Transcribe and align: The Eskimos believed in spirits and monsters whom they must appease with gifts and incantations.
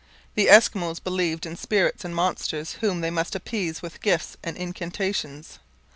The 0.33 0.47
Eskimos 0.47 0.97
believed 0.99 1.45
in 1.45 1.55
spirits 1.55 2.03
and 2.03 2.15
monsters 2.15 2.77
whom 2.81 3.01
they 3.01 3.11
must 3.11 3.35
appease 3.35 3.83
with 3.83 4.01
gifts 4.01 4.35
and 4.43 4.57
incantations. 4.57 5.59